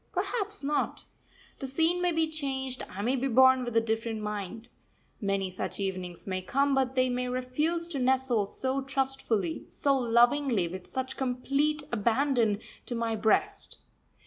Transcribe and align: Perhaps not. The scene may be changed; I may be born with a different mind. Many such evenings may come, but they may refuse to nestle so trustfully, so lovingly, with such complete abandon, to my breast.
Perhaps 0.13 0.63
not. 0.63 1.03
The 1.59 1.67
scene 1.67 2.01
may 2.01 2.11
be 2.11 2.27
changed; 2.27 2.81
I 2.89 3.03
may 3.03 3.15
be 3.15 3.27
born 3.27 3.63
with 3.63 3.77
a 3.77 3.81
different 3.81 4.23
mind. 4.23 4.67
Many 5.21 5.51
such 5.51 5.79
evenings 5.79 6.25
may 6.25 6.41
come, 6.41 6.73
but 6.73 6.95
they 6.95 7.07
may 7.07 7.27
refuse 7.29 7.87
to 7.89 7.99
nestle 7.99 8.47
so 8.47 8.81
trustfully, 8.81 9.67
so 9.69 9.95
lovingly, 9.95 10.67
with 10.67 10.87
such 10.87 11.17
complete 11.17 11.83
abandon, 11.91 12.61
to 12.87 12.95
my 12.95 13.15
breast. 13.15 13.77